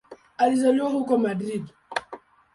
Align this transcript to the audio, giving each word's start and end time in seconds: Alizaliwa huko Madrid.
Alizaliwa 0.37 0.89
huko 0.89 1.17
Madrid. 1.17 1.65